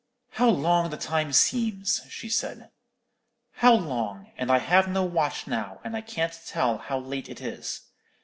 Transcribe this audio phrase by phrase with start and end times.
[0.31, 2.71] "How long the time seems!" she said;
[3.57, 4.31] "how long!
[4.35, 7.81] and I have no watch now, and I can't tell how late it is.